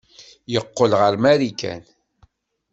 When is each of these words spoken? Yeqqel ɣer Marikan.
Yeqqel 0.53 0.91
ɣer 0.99 1.13
Marikan. 1.23 1.81